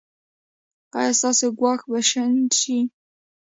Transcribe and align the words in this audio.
ایا 0.99 1.11
ستاسو 1.19 1.45
ګواښ 1.59 1.81
به 1.89 1.99
شنډ 2.09 2.47
شي؟ 2.59 2.77